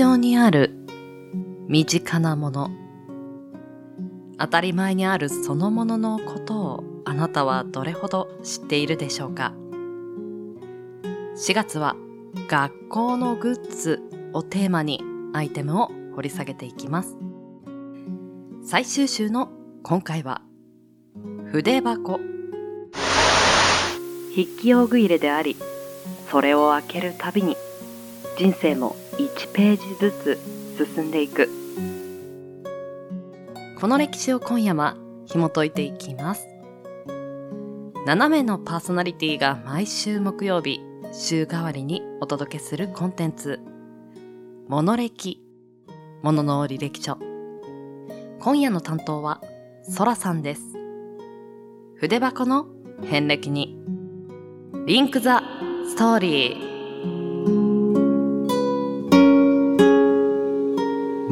[0.00, 0.70] 常にある
[1.68, 2.70] 身近なもの。
[4.38, 9.52] 当たり前にあるそのもののことをあなたはどれほど知っているでしょうか
[11.36, 11.96] ？4月は
[12.48, 14.00] 学校のグッズ
[14.32, 15.02] をテーマに
[15.34, 17.18] アイテムを掘り下げていきます。
[18.64, 19.50] 最終週の
[19.82, 20.40] 今回は
[21.52, 22.18] 筆箱。
[24.34, 25.56] 筆記用具入れであり
[26.30, 27.54] それを開けるたびに
[28.40, 31.50] 人生も1ページずつ進んでいく。
[33.78, 36.48] この歴史を今夜は紐解いていきます。
[38.06, 40.80] 7名のパーソナリティが毎週木曜日
[41.12, 43.60] 週替わりにお届けするコンテンツ。
[44.68, 45.42] モノ歴
[46.22, 47.18] ものの履歴書。
[48.38, 49.42] 今夜の担当は
[49.82, 50.62] ソラさんです。
[51.96, 52.64] 筆箱の
[53.04, 53.78] 遍歴に。
[54.86, 55.42] リンクザ
[55.86, 56.69] ストーリー。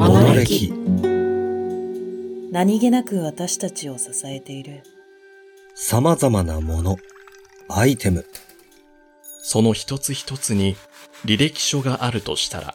[0.08, 0.72] モノ歴
[2.50, 4.82] 何気なく私たちを支えている。
[5.74, 6.96] 様々なもの、
[7.68, 8.24] アイテム、
[9.42, 10.76] その一つ一つに
[11.26, 12.74] 履歴書があるとしたら、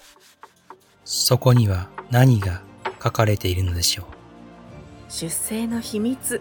[1.06, 2.62] そこには何が
[3.04, 4.06] 書かれているのでしょう。
[5.10, 6.40] 出生の秘密。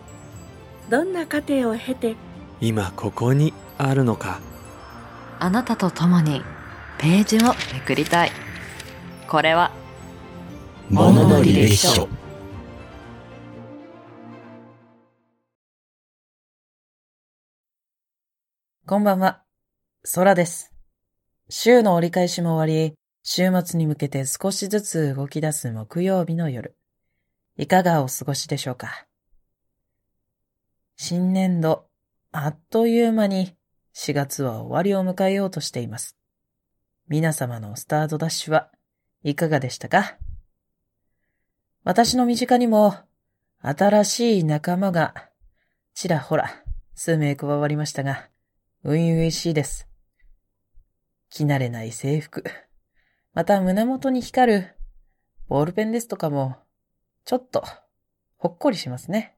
[0.91, 2.17] どんな過程を経て
[2.61, 4.41] 今ここにあるのか。
[5.39, 6.43] あなたと共に
[6.98, 8.33] ページをめくりたい。
[9.27, 9.73] これは
[10.93, 12.07] ものの履歴書。
[18.87, 19.43] こんばんは。
[20.15, 20.70] 空です。
[21.48, 26.77] 週の折り返しも終わり、週末に向けて少しずつ動き出す木曜日の夜。
[27.57, 29.07] いかがお過ごしでしょうか？
[30.98, 31.86] 新年度、
[32.33, 33.57] あっという間に
[33.95, 36.19] 4月は終わりを迎えようとしています。
[37.08, 38.70] 皆様のスタートダッシュは
[39.23, 40.19] いかがでしたか？
[41.85, 42.95] 私の身近にも
[43.61, 45.15] 新しい仲間が
[45.95, 46.63] ちらほら
[46.95, 48.29] 数名加わりましたが、
[48.85, 49.89] 初々しいです。
[51.29, 52.45] 着慣れない制服。
[53.35, 54.77] また胸元に光る
[55.48, 56.57] ボールペンですとかも、
[57.25, 57.65] ちょっと
[58.37, 59.35] ほっこりしますね。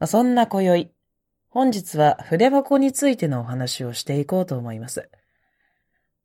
[0.00, 0.90] まあ、そんな今宵、
[1.48, 5.08] 本日は筆箱についてのお話をしていこうと思います。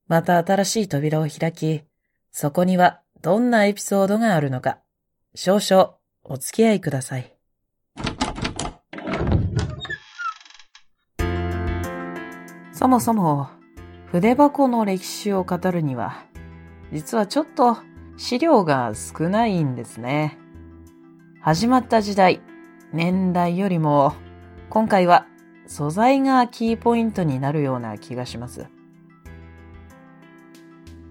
[0.07, 1.83] また新しい扉を開き、
[2.31, 4.79] そこにはどんなエピソードがあるのか、
[5.33, 7.33] 少々お付き合いください。
[12.71, 13.49] そもそも、
[14.11, 16.25] 筆箱の歴史を語るには、
[16.93, 17.77] 実はちょっと
[18.17, 20.37] 資料が少ないんですね。
[21.41, 22.39] 始まった時代、
[22.93, 24.13] 年代よりも、
[24.69, 25.25] 今回は
[25.65, 28.67] 素材がキーポイントになるような気がします。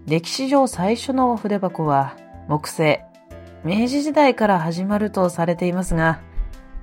[0.06, 3.04] 歴史上最初の筆箱は木製、
[3.64, 6.20] 明治時代から始まるとされていますが、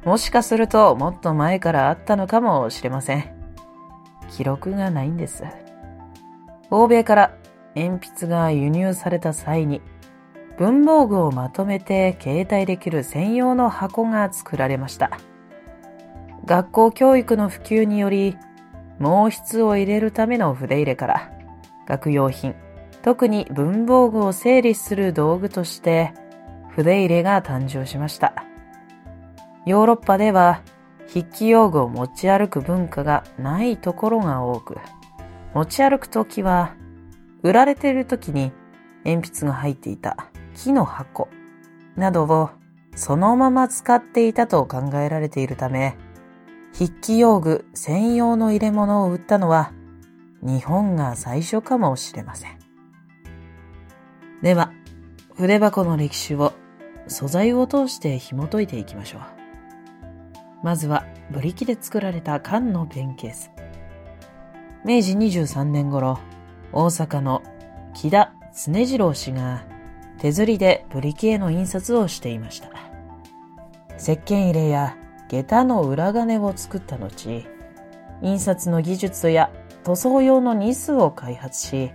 [0.03, 3.23] もしかするともっと前からあったのかもしれません。
[4.29, 5.45] 記録がないんです。
[6.69, 7.37] 欧米から
[7.75, 9.81] 鉛筆が輸入された際に
[10.57, 15.11] 文房具をまとめて携帯できる専用の箱が作られました。
[16.43, 18.35] 学校教育の普及により
[18.99, 21.31] 毛筆を入れるための筆入れから
[21.87, 22.53] 学用品、
[23.03, 26.13] 特に文房具を整理する道具として
[26.69, 28.33] 筆入れが誕生しました。
[29.65, 30.61] ヨーロッパでは
[31.07, 34.77] 筆記用具を持ち歩く文化がないところが多く、
[35.53, 36.75] 持ち歩くときは、
[37.43, 38.51] 売られているときに
[39.03, 41.27] 鉛筆が入っていた木の箱
[41.97, 42.49] などを
[42.95, 45.97] そのまま使っていたと考えられているため、
[46.73, 49.71] 筆記用具専用の入れ物を売ったのは
[50.41, 52.62] 日本が最初かもしれません。
[54.43, 54.73] では、
[55.35, 56.51] 筆箱の歴史を
[57.07, 59.21] 素材を通して紐解いていきましょう。
[60.61, 63.51] まずは、ブリキで作られた缶のペンケース。
[64.83, 66.19] 明治23年頃、
[66.73, 67.41] 大阪の
[67.93, 69.63] 木田常次郎氏が
[70.19, 72.67] 手刷りでブリキへの印刷をしていました。
[73.97, 74.97] 石鹸入れや
[75.29, 77.45] 下駄の裏金を作った後、
[78.21, 79.51] 印刷の技術や
[79.85, 81.93] 塗装用のニスを開発し、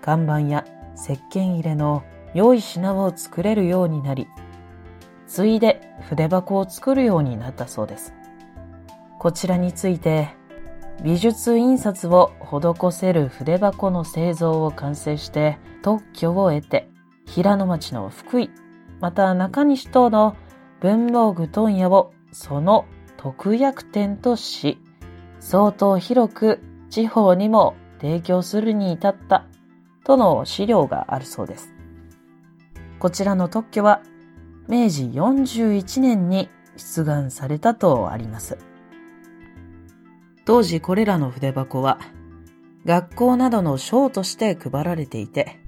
[0.00, 0.64] 看板や
[1.02, 2.02] 石鹸入れの
[2.34, 4.28] 良い品を作れるようになり、
[5.26, 8.12] ついで筆箱を作るようになったそうです。
[9.18, 10.28] こちらについて、
[11.02, 16.90] 美術印刷を施せる筆箱の製造を完成して特許を得て、
[17.26, 18.50] 平野町の福井、
[19.00, 20.36] また中西等の
[20.80, 22.84] 文房具問屋をその
[23.16, 24.78] 特約店とし、
[25.38, 26.60] 相当広く
[26.90, 29.46] 地方にも提供するに至った
[30.04, 31.72] との資料があるそうです。
[32.98, 34.02] こちらの特許は
[34.68, 38.58] 明治41年に出願されたとあります。
[40.44, 41.98] 当時これらの筆箱は
[42.86, 45.60] 学校などの賞として配られていて、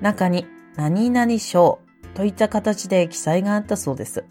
[0.00, 0.46] 中に
[0.76, 1.80] 何々賞
[2.14, 4.24] といった形で記載があったそうです。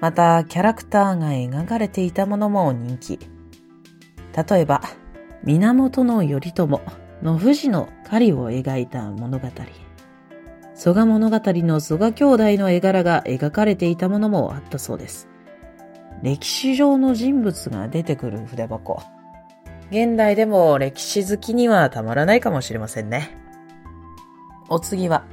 [0.00, 3.18] また、キャラクターが描かれていたものも人気。
[4.48, 4.82] 例えば、
[5.42, 6.66] 源頼朝
[7.22, 9.48] の富士の狩りを描いた物語。
[10.74, 15.28] 蘇我物語の蘇我兄弟の絵柄が描かれていたものもあったそうです。
[16.22, 19.02] 歴史上の人物が出てくる筆箱。
[19.90, 23.36] 現代でも歴史好きにはたまらないかもしれませんね。
[24.68, 25.24] お次は、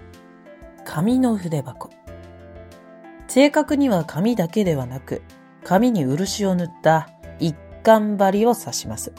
[0.84, 1.92] 紙の筆箱。
[3.28, 5.22] 正確には紙だけではなく、
[5.64, 7.10] 紙に漆を塗った
[7.40, 9.14] 一貫張りを指します。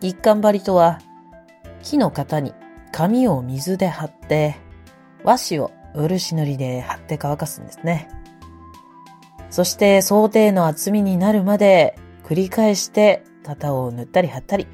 [0.00, 1.00] 一貫張りとは、
[1.88, 2.52] 木の型に
[2.92, 4.56] 紙を水で貼って、
[5.24, 8.10] 和紙を漆塗りで貼って乾かすんですね。
[9.48, 14.66] そして想定の厚みになるまで繰り返して型を塗ったり貼ったり、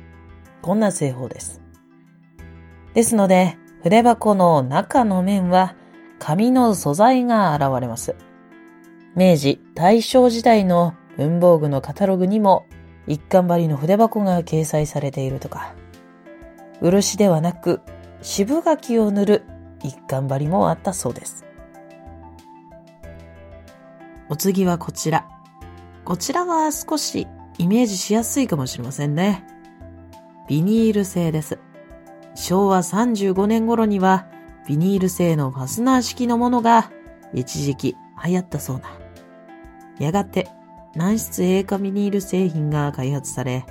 [0.61, 1.61] こんな製法です。
[2.95, 5.77] ですので、筆箱の中の面は
[6.19, 8.17] 紙の素材が現れます。
[9.15, 12.67] 明治、大正時代の文房具のカタログにも
[13.07, 15.75] 一貫張りの筆箱が掲載されているとか、
[16.81, 17.81] 漆ではなく
[18.23, 19.43] 渋柿を塗る
[19.83, 21.45] 一貫張りもあったそうです。
[24.29, 25.29] お次はこちら。
[26.05, 27.27] こちらは少し
[27.59, 29.45] イメージしやすいかもしれませんね。
[30.49, 31.59] ビニール製です。
[32.35, 34.27] 昭和35年頃には
[34.67, 36.91] ビニール製のファスナー式のものが
[37.33, 38.85] 一時期流行ったそうな。
[39.99, 40.49] やがて
[40.95, 43.65] 軟質塩化ビニール製品が開発され、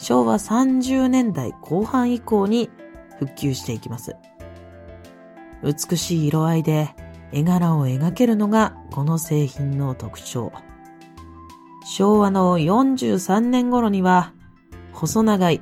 [0.00, 2.70] 昭和30年代後半以降に
[3.18, 4.16] 復旧していきます。
[5.62, 6.94] 美しい色合いで
[7.32, 10.52] 絵柄を描けるのがこの製品の特徴。
[11.84, 14.32] 昭和の43年頃には
[14.92, 15.60] 細長い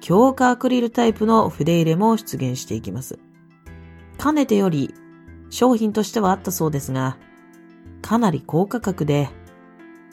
[0.00, 3.20] 強化アクリルタイプの筆入れも出現していきます。
[4.18, 4.92] かねてより
[5.50, 7.16] 商品としてはあったそうですが、
[8.02, 9.28] かなり高価格で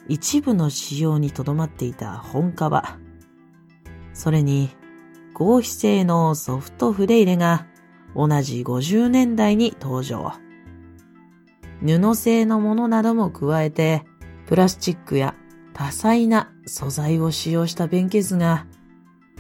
[0.07, 3.05] 一部の使用にとどまっていた本革。
[4.15, 4.69] それに
[5.33, 7.67] 合皮製のソフト筆入れが
[8.15, 10.31] 同じ50年代に登場。
[11.81, 14.06] 布製のものなども加えて、
[14.47, 15.35] プラスチックや
[15.73, 18.65] 多彩な素材を使用したペンケースが、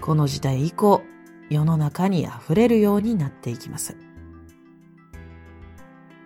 [0.01, 1.01] この時代以降、
[1.49, 3.95] 世の中に溢れるようになっていきます。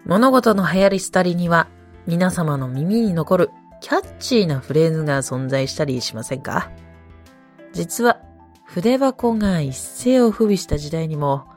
[0.06, 1.70] 物事の流行り廃りには、
[2.08, 3.50] 皆様の耳に残る
[3.82, 6.72] キャッチーなフレーズが存在したりしませんか？
[7.74, 8.20] 実は、
[8.72, 11.48] 筆箱が一世を風靡した時代にも、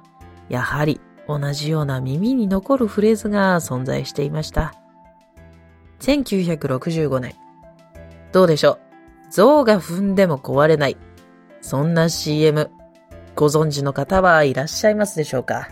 [0.48, 0.98] やはり
[1.28, 4.72] 同じような耳に残るフレーズが存在していました。
[6.00, 7.34] 1965年。
[8.32, 8.78] どうでしょ
[9.28, 9.30] う？
[9.30, 10.96] 象が踏んでも壊れない。
[11.60, 12.70] そんな CM、
[13.36, 15.68] ご存知の方はいらっしゃいますでしょうか？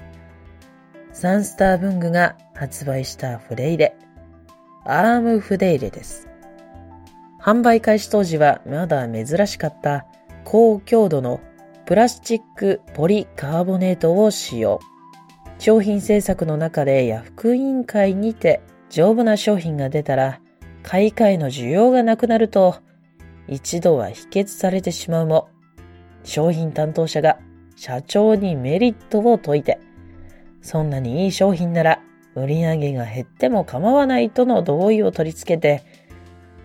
[1.14, 3.97] サンスター文具が発売した筆入れ、
[4.85, 6.28] アーム筆入れです。
[7.40, 10.04] 販売開始当時はまだ珍しかった
[10.50, 11.40] 高強度の
[11.87, 14.80] プラスチックポリカーボネートを使用。
[15.61, 20.40] 商品製作の中でヤフク委員会にて丈夫な商品が出たら
[20.83, 22.78] 買い替えの需要がなくなると
[23.47, 25.50] 一度は否決されてしまうも
[26.25, 27.38] 商品担当者が
[27.76, 29.78] 社長にメリットを説いて
[30.62, 32.02] そんなにいい商品なら
[32.35, 35.85] 売り上げが減っても構わないとの同意を取り付けて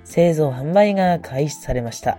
[0.03, 2.17] 製造販売が開始されました。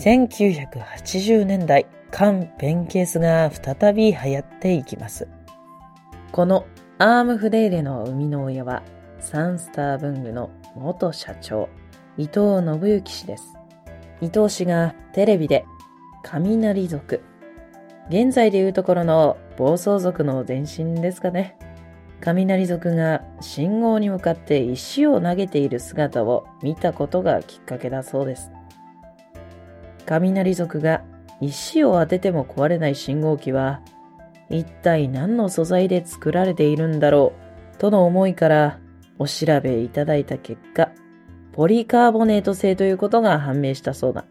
[0.00, 5.28] 1980年代、缶ペンケースが再び流行っていきます。
[6.32, 6.64] この
[6.96, 8.82] アーム筆入れの生みの親は、
[9.18, 11.68] サンスター文具の元社長、
[12.16, 13.52] 伊藤信之氏です。
[14.22, 15.66] 伊藤氏がテレビで、
[16.22, 17.20] 雷族、
[18.08, 21.58] 現在でいうところの暴走族の前身ですかね。
[22.22, 28.50] 雷族が信号に向かって石を投げている姿を見たことがきっかけだそうです。
[30.18, 31.02] 雷族が
[31.40, 33.80] 石を当てても壊れない信号機は
[34.50, 37.32] 一体何の素材で作られているんだろ
[37.74, 38.80] うとの思いから
[39.18, 40.90] お調べいただいた結果、
[41.52, 44.24] ポリカーボネート製ということが判明したそうだ。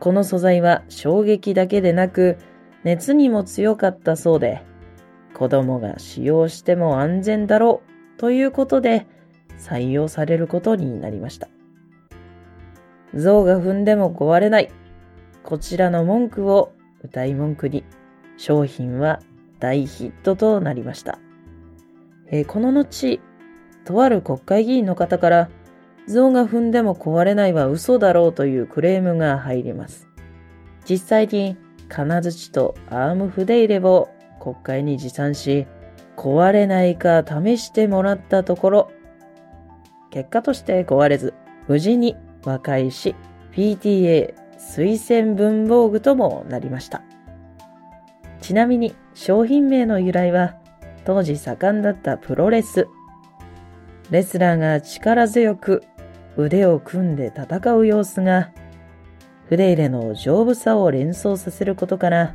[0.00, 2.36] この素材は衝撃だけでなく
[2.82, 4.62] 熱にも強かったそうで、
[5.34, 7.82] 子供が使用しても安全だろ
[8.16, 9.06] うということで
[9.58, 11.48] 採用されることになりました。
[13.14, 14.70] 象が踏んでも壊れない。
[15.42, 17.84] こちらの文句を歌い文句に
[18.36, 19.20] 商品は
[19.60, 21.18] 大ヒットとなりました。
[22.30, 23.20] えーこの後、
[23.84, 25.50] とある国会議員の方から
[26.06, 30.08] 像が踏んでも壊れないは嘘だろうというクレームが入ります。
[30.88, 31.56] 実際に
[31.88, 34.08] 金槌とアーム筆入れを
[34.40, 35.66] 国会に持参し、
[36.16, 38.90] 壊れないか試してもらったところ、
[40.10, 41.34] 結果として壊れず、
[41.68, 43.14] 無事に和解し、
[43.52, 47.02] PTA 推薦文房具ともなりました。
[48.40, 50.56] ちなみに商品名の由来は、
[51.04, 52.88] 当時盛んだったプロレス。
[54.10, 55.82] レスラーが力強く
[56.36, 58.50] 腕を組んで戦う様子が、
[59.48, 62.34] 筆入れの丈夫さを連想させることから、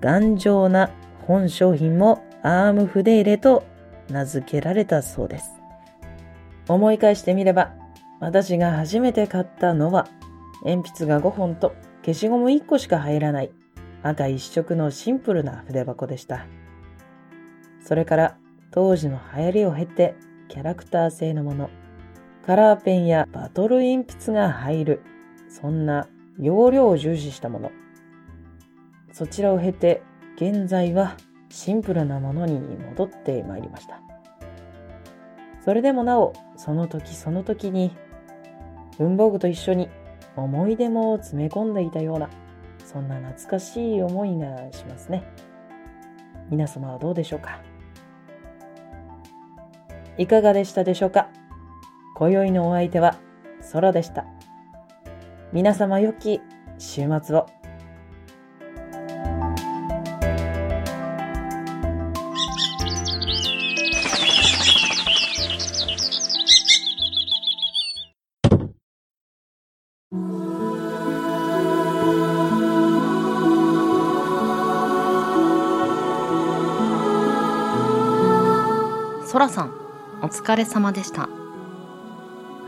[0.00, 0.90] 頑丈な
[1.26, 3.64] 本商品もアーム筆入れと
[4.10, 5.52] 名付けられたそうです。
[6.68, 7.72] 思い返してみれば、
[8.20, 10.08] 私が初めて買ったのは、
[10.64, 13.50] 鉛筆が5本と消しゴム1個しか入らない
[14.02, 16.46] 赤一色のシンプルな筆箱でした。
[17.84, 18.36] それから
[18.70, 20.16] 当時の流行りを経て
[20.48, 21.70] キャラクター製のもの、
[22.44, 25.02] カラーペンやバトル鉛筆が入る、
[25.48, 26.08] そんな
[26.38, 27.70] 容量を重視したもの。
[29.12, 30.02] そちらを経て
[30.36, 31.16] 現在は
[31.50, 34.00] シンプルなものに戻ってまいりました。
[35.64, 37.96] それでもなお、その時その時に
[38.98, 39.88] 文房具と一緒に
[40.36, 42.28] 思い出も詰め込んでいたような、
[42.84, 45.24] そんな懐かしい思いがしますね。
[46.50, 47.60] 皆様はどうでしょうか？
[50.16, 51.28] いかがでしたでしょうか？
[52.16, 53.16] 今宵のお相手は
[53.72, 54.26] 空でした。
[55.52, 56.40] 皆様良き
[56.78, 57.57] 週末を。
[79.28, 79.74] そらさん、
[80.22, 81.28] お疲れ様でした。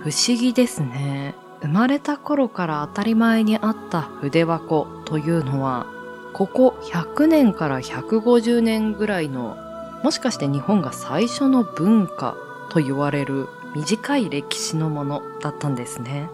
[0.03, 1.35] 不思議ですね。
[1.63, 5.87] 生まれた頃から当たり前にあった筆箱というのは、
[6.35, 9.57] ここ100年から150年ぐらいの、
[10.05, 12.37] もしかして日本が最初の文化
[12.69, 16.29] と言われる短い歴史のものだったんですね。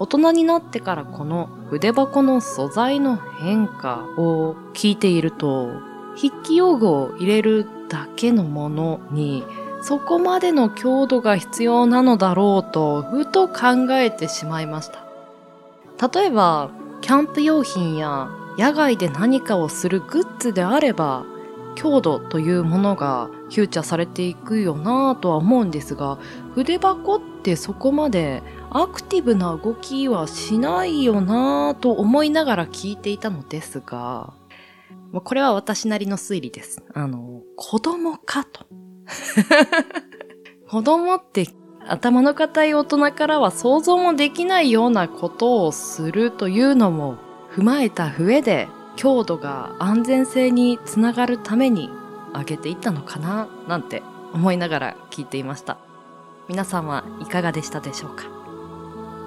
[0.00, 5.70] 大人になってからこの筆箱の素材の変化を聞いていると、
[6.16, 9.44] 筆記用具を入れるだけのものに
[9.82, 15.04] そこまでの強度が必要なのだろうとふと考えてしまいました。
[16.08, 21.24] 例えばキャンプ用品や野外で何かをするグッズであれば
[21.74, 26.18] 強度というものがフューチャーされていくよなぁとは思うんですが
[26.54, 34.32] 筆箱ってそこまでアクティブな動きはしないよなぁと思いながら聞いていたのですが
[35.12, 36.82] まあこれは私なりの推理です。
[36.94, 38.66] あの、子供かと。
[40.68, 41.46] 子供って
[41.86, 47.16] 頭の固い大人からは想像もできないようなことをするというのも
[47.52, 51.90] 踏まえた上で強度が安全性につながるために
[52.32, 55.78] 上げていったのかななんて思いながら聞いていました。
[56.48, 58.24] 皆さんはいかがでしたでしょうか？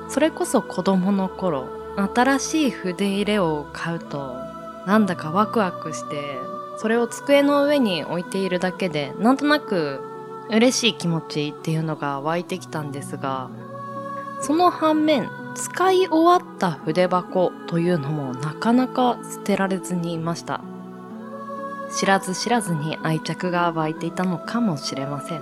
[0.09, 1.67] それこそ子供の頃、
[2.13, 4.35] 新しい筆入れを買うと
[4.85, 6.39] なんだかワクワクして、
[6.77, 10.01] それを机の上に置いているだけで、なんとなく
[10.49, 13.49] 嬉しい気持ちっていうのが湧いてきたんですが、
[14.41, 20.61] その反面、使い終わった筆箱というのもなかなか捨てられずにいました。
[21.95, 25.41] 知らず知らずに愛着が湧いていたのかもしれません。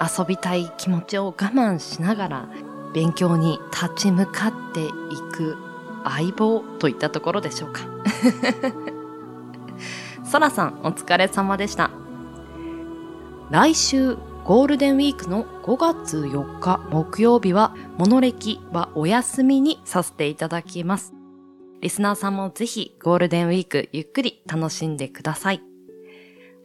[0.00, 2.48] 遊びたい気持ちを我慢しながら
[2.94, 4.88] 勉強に立ち向かってい
[5.32, 5.56] く
[6.04, 7.95] 相棒といったところでしょうか。
[10.24, 11.90] そらさんお疲れ様でした。
[13.50, 21.14] 来週ゴールデンウィークの5月4日木曜日はモノレキはお休みにさせていただきます。
[21.80, 25.62] リスナーさんもぜひゴールデンウィークゆっくり楽しんでください。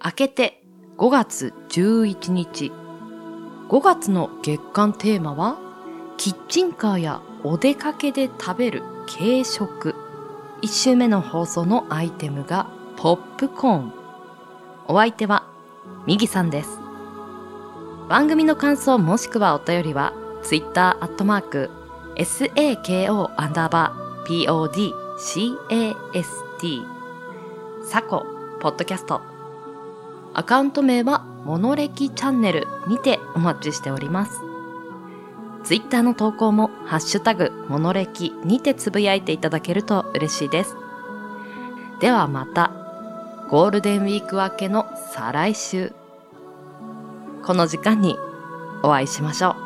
[0.03, 0.63] 明けて
[0.97, 2.71] 5月11日。
[3.69, 5.57] 5月の月間テーマは
[6.17, 9.95] キッチンカーやお出かけで食べる軽食。
[10.61, 13.93] 1週目の放送のアイテムがポップコーン。
[14.87, 15.47] お相手は
[16.05, 16.79] ミギさんです。
[18.07, 20.13] 番組の感想もしくはお便りは
[20.43, 21.71] Twitter アットマーク
[22.15, 24.93] SAKO アンダーバー PODCAST
[27.83, 28.25] サコ
[28.59, 29.21] ポッドキャスト
[30.33, 34.50] アカウント名はモノレキチャンネルにてお待ちしております。
[35.63, 40.75] ツイッターの投稿もハッシュタグモノレキにてつぶやいていただけると嬉しいです。
[41.99, 42.71] ではまた、
[43.49, 45.93] ゴールデンウィーク明けの再来週、
[47.43, 48.15] この時間に
[48.83, 49.60] お会いしましょう。